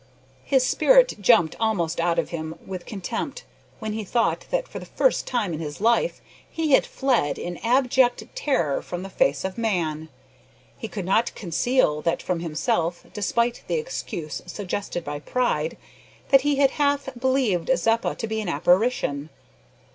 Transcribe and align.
His 0.43 0.65
spirit 0.65 1.13
jumped 1.21 1.55
almost 1.59 1.99
out 1.99 2.17
of 2.17 2.29
him 2.31 2.57
with 2.65 2.87
contempt, 2.87 3.43
when 3.77 3.93
he 3.93 4.03
thought 4.03 4.47
that 4.49 4.67
for 4.67 4.79
the 4.79 4.87
first 4.87 5.27
time 5.27 5.53
in 5.53 5.59
his 5.59 5.79
life, 5.79 6.21
he 6.49 6.71
had 6.71 6.87
fled 6.87 7.37
in 7.37 7.57
abject 7.57 8.23
terror 8.33 8.81
from 8.81 9.03
the 9.03 9.11
face 9.11 9.45
of 9.45 9.59
man! 9.59 10.09
He 10.75 10.87
could 10.87 11.05
not 11.05 11.35
conceal 11.35 12.01
that 12.01 12.19
from 12.23 12.39
himself, 12.39 13.05
despite 13.13 13.61
the 13.67 13.75
excuse 13.75 14.41
suggested 14.47 15.03
by 15.03 15.19
pride 15.19 15.77
that 16.29 16.41
he 16.41 16.55
had 16.55 16.71
half 16.81 17.09
believed 17.19 17.69
Zeppa 17.77 18.15
to 18.15 18.25
be 18.25 18.41
an 18.41 18.49
apparition. 18.49 19.29